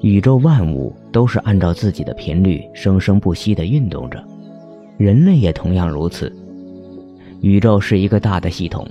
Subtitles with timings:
[0.00, 4.22] 宇宙万物都是按照自己的频率生生不息地运动着，
[4.96, 6.32] 人类也同样如此。
[7.40, 8.86] 宇宙是一个大的系统，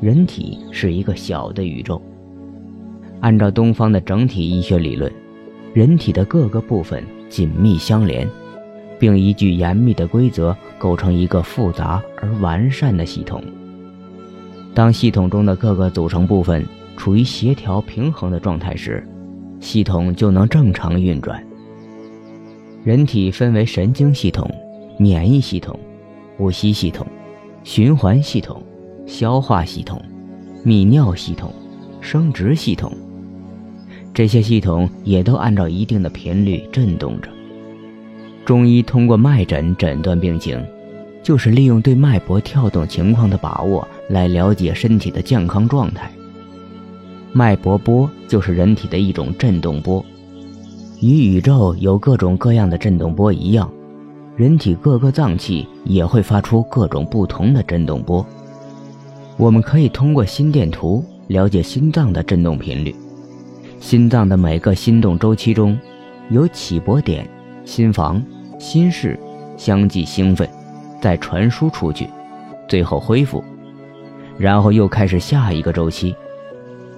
[0.00, 2.00] 人体是一个小的宇宙。
[3.20, 5.10] 按照东方的整体医学理论，
[5.72, 8.28] 人体的各个部分紧密相连，
[8.98, 13.42] 并依据严密的规则构成一个复杂而完善的系统。
[14.74, 16.66] 当系统中的各个组成部分
[16.96, 19.06] 处于协调平衡的状态时，
[19.62, 21.42] 系统就能正常运转。
[22.84, 24.50] 人体分为神经系统、
[24.98, 25.78] 免疫系统、
[26.36, 27.06] 呼吸系统、
[27.62, 28.60] 循环系统、
[29.06, 30.02] 消化系统、
[30.66, 31.54] 泌尿系统、
[32.00, 32.92] 生殖系统。
[34.12, 37.30] 这些系统也都按照一定的频率振动着。
[38.44, 40.60] 中医通过脉诊诊断病情，
[41.22, 46.10] 就是利用对脉搏跳动情况的把握来了解身体的健康状态。
[47.32, 50.04] 脉搏波就是人体的一种振动波，
[51.00, 53.70] 与宇宙有各种各样的振动波一样，
[54.36, 58.24] 人体各个脏器也会发出各种不同的振动波。
[59.38, 62.94] 我们可以通过心电图了解心脏的振动频率。
[63.80, 65.76] 心脏的每个心动周期中，
[66.30, 67.28] 有起搏点、
[67.64, 68.22] 心房、
[68.58, 69.18] 心室
[69.56, 70.48] 相继兴奋，
[71.00, 72.08] 再传输出去，
[72.68, 73.42] 最后恢复，
[74.38, 76.14] 然后又开始下一个周期。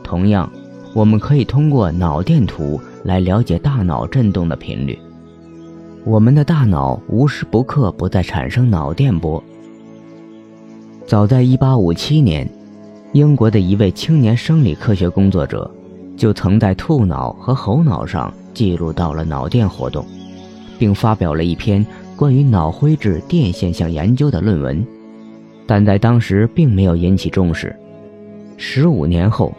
[0.05, 0.49] 同样，
[0.93, 4.97] 我们可以通过脑电图来了解大脑振动的频率。
[6.05, 9.43] 我们的大脑无时不刻不在产生脑电波。
[11.07, 12.49] 早在1857年，
[13.13, 15.69] 英国的一位青年生理科学工作者，
[16.17, 20.05] 就曾在兔脑和猴脑上记录到了脑电活动，
[20.79, 24.87] 并发表了一篇关于脑灰质电现象研究的论文，
[25.67, 27.75] 但在当时并没有引起重视。
[28.57, 29.53] 十五年后。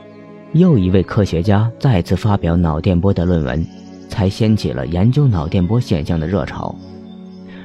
[0.55, 3.67] 又一位科学家再次发表脑电波的论文，
[4.07, 6.73] 才掀起了研究脑电波现象的热潮。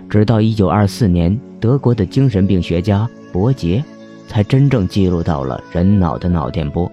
[0.09, 3.85] 直到1924年，德国的精神病学家伯杰
[4.27, 6.91] 才真正记录到了人脑的脑电波，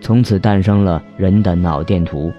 [0.00, 2.32] 从此诞生了人的脑电图。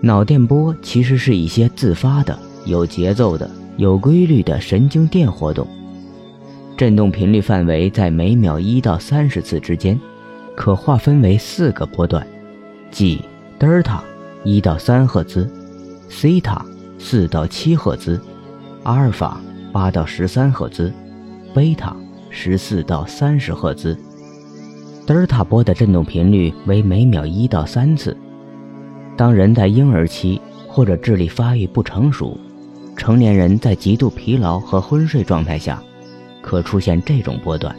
[0.00, 2.36] 脑电波其实是一些自发的、
[2.66, 5.64] 有节奏的、有规律的神经电活动，
[6.76, 9.96] 振动频率范围在每秒一到三十次之间。
[10.56, 12.26] 可划分为四个波段，
[12.90, 13.20] 即
[13.58, 14.02] 德尔塔
[14.44, 15.50] 一到三赫兹，
[16.08, 16.64] 西塔
[16.98, 18.20] 四到七赫兹，
[18.84, 19.40] 阿尔法
[19.72, 20.92] 八到十三赫兹，
[21.52, 21.94] 贝塔
[22.30, 23.98] 十四到三十赫兹。
[25.06, 28.16] 德尔塔波的振动频率为每秒一到三次。
[29.16, 32.38] 当人在婴儿期或者智力发育不成熟，
[32.96, 35.82] 成年人在极度疲劳和昏睡状态下，
[36.40, 37.74] 可出现这种波段。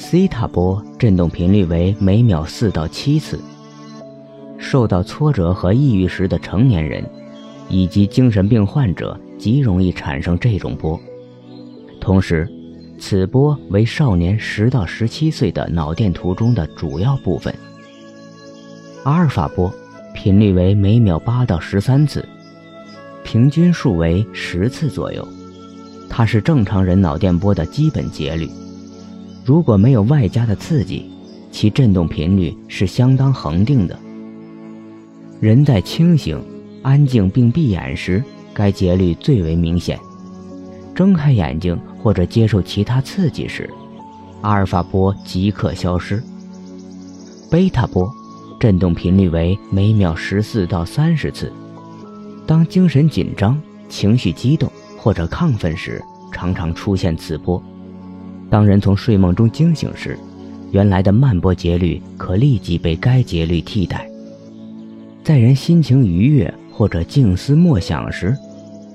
[0.00, 3.38] 西塔波振动频率为每秒四到七次。
[4.56, 7.04] 受到挫折和抑郁时的成年人，
[7.68, 10.98] 以及精神病患者极容易产生这种波。
[12.00, 12.48] 同时，
[12.98, 17.54] 此波为少年十到十七岁的脑电图中的主要部分。
[19.04, 19.72] 阿尔法波
[20.14, 22.26] 频率为每秒八到十三次，
[23.22, 25.28] 平均数为十次左右。
[26.08, 28.48] 它是正常人脑电波的基本节律。
[29.44, 31.10] 如果没有外加的刺激，
[31.50, 33.98] 其振动频率是相当恒定的。
[35.40, 36.40] 人在清醒、
[36.82, 39.96] 安静并闭眼时，该节律最为明显；
[40.94, 43.68] 睁开眼睛或者接受其他刺激时，
[44.42, 46.22] 阿尔法波即刻消失。
[47.50, 48.08] 贝塔波
[48.60, 51.52] 振动频率为每秒十四到三十次。
[52.46, 57.60] 当精神紧张、情绪激动或者亢奋时，常常出现此波。
[58.50, 60.18] 当人从睡梦中惊醒时，
[60.72, 64.10] 原来的慢波节律可立即被该节律替代。
[65.22, 68.36] 在人心情愉悦或者静思默想时，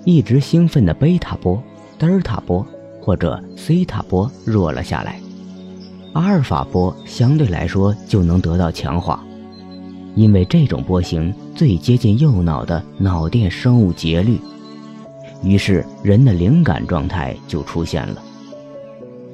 [0.03, 1.61] 一直兴奋的贝塔波、
[1.97, 2.65] 德尔塔波
[3.01, 5.19] 或者西塔波弱了下来，
[6.13, 9.23] 阿尔法波相对来说就能得到强化，
[10.15, 14.38] 因为这种波形最接近右脑的脑电生物节律，
[15.44, 18.21] 于是人的灵感状态就出现了。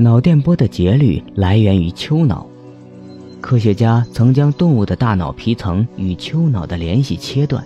[0.02, 2.48] 脑电波的节律来源于丘脑，
[3.40, 7.64] 科学家曾将动物的大脑皮层与丘脑的联系切断，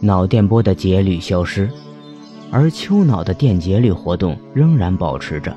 [0.00, 1.68] 脑电波的节律消失，
[2.52, 5.52] 而丘脑的电节律活动仍然保持着。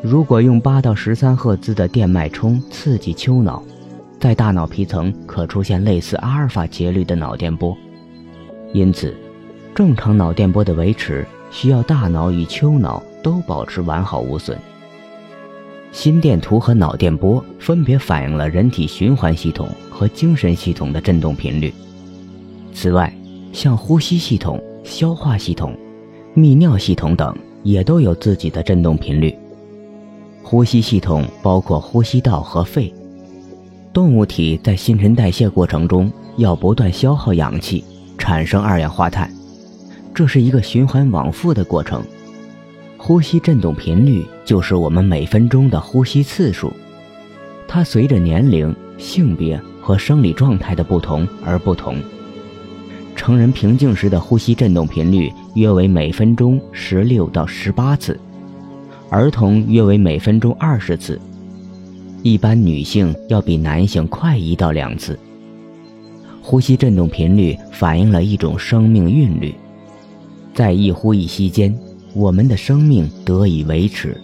[0.00, 3.62] 如果用八到十三赫兹的电脉冲刺激丘脑，
[4.18, 7.76] 在大脑皮层可出现类似阿尔法节律的脑电波。
[8.72, 9.14] 因此，
[9.74, 14.56] 正常脑电波的维持需要大脑与丘脑都保持完好无损。
[15.92, 21.72] 心电图和脑电波分别反映了人体循环系统和精神系统的振动频率。
[22.72, 23.12] 此外，
[23.52, 25.76] 像呼吸系统、消化系统、
[26.34, 29.36] 泌尿系统等，也都有自己的振动频率。
[30.42, 32.92] 呼吸系统包括呼吸道和肺。
[33.92, 37.84] 动物体在新陈代谢过程中要不断消耗氧气，
[38.16, 39.28] 产生二氧化碳，
[40.14, 42.00] 这是一个循环往复的过程。
[43.10, 46.72] 呼吸振动频率就是我们每分钟的呼吸次数，
[47.66, 51.96] 它随着年龄、性别和生理状态的不同而不同。
[53.16, 58.16] 成人平静时的呼吸振动频率约为每分钟十六到十八次，
[59.08, 61.20] 儿童约为每分钟二十次。
[62.22, 65.18] 一般女性要比男性快一到两次。
[66.40, 69.52] 呼吸振动频率反映了一种生命韵律，
[70.54, 71.76] 在一呼一吸间，
[72.14, 74.20] 我们的生命得以维持。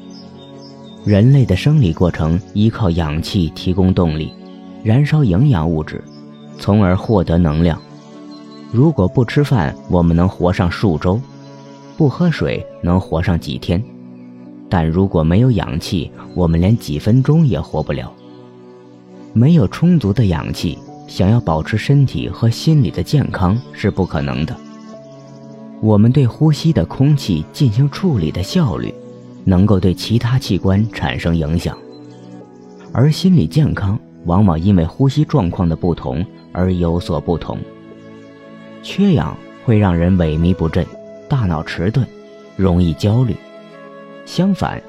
[1.04, 4.32] 人类的生理过程依靠氧气提供动力，
[4.82, 6.02] 燃烧营养物质，
[6.58, 7.80] 从而获得能量。
[8.72, 11.20] 如果不吃饭，我们能活上数周；
[11.96, 13.82] 不喝水，能活上几天。
[14.68, 18.12] 但如果没有氧气，我们连几分钟也活不了。
[19.32, 24.56] 没有充足的氧气，想要保持身体和心理的健康是不可能的。
[25.80, 28.92] 我们对呼吸的空气进行处理的效率，
[29.44, 31.76] 能够对其他器官产生影响，
[32.92, 37.58] 而心理健康往往因为呼吸状况的不同而有所不同。
[38.82, 40.84] 缺氧会让人萎靡不振，
[41.28, 42.06] 大脑迟钝，
[42.56, 43.36] 容易焦虑。
[44.24, 44.82] 相反，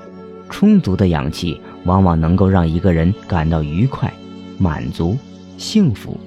[0.49, 4.11] 充足的氧气往往能够让一个人感到愉快、
[4.57, 5.17] 满足、
[5.57, 6.17] 幸福，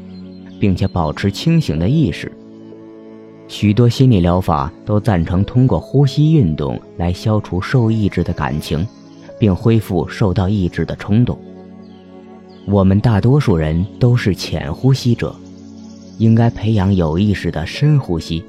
[0.61, 2.31] 并且保持清醒的意识。
[3.51, 8.87] 许多心理疗法都赞成通过呼吸运动来消除受抑制的感情，
[9.41, 11.37] 并恢复受到抑制的冲动。
[12.65, 15.35] 我们大多数人都是浅呼吸者，
[16.17, 18.45] 应该培养有意识的深呼吸，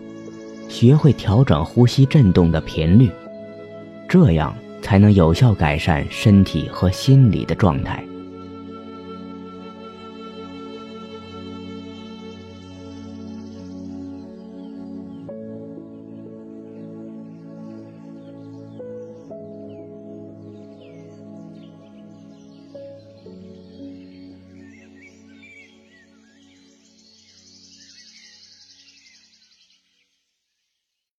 [0.70, 3.10] 学会调整呼吸振动的频率。
[4.08, 8.06] 这样才能有效改善身体和心理的状态。